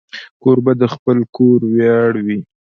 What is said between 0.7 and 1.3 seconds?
د خپل